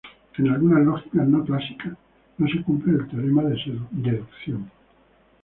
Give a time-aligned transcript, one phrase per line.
[0.39, 1.93] En algunas lógicas no clásicas,
[2.39, 3.55] no se cumple el teorema de
[3.91, 4.67] deducción.